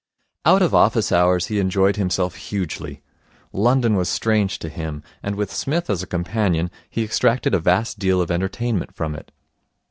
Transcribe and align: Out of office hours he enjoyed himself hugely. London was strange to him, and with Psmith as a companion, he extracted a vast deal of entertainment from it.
Out 0.47 0.63
of 0.63 0.73
office 0.73 1.11
hours 1.11 1.45
he 1.45 1.59
enjoyed 1.59 1.95
himself 1.95 2.33
hugely. 2.33 3.03
London 3.53 3.95
was 3.95 4.09
strange 4.09 4.57
to 4.57 4.67
him, 4.67 5.03
and 5.21 5.35
with 5.35 5.53
Psmith 5.53 5.91
as 5.91 6.01
a 6.01 6.07
companion, 6.07 6.71
he 6.89 7.03
extracted 7.03 7.53
a 7.53 7.59
vast 7.59 7.99
deal 7.99 8.19
of 8.19 8.31
entertainment 8.31 8.95
from 8.95 9.13
it. 9.13 9.31